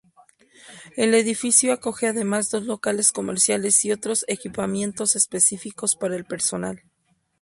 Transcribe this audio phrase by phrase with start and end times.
[0.97, 6.81] El edificio acoge además dos locales comerciales y otros equipamientos específicos para el personal.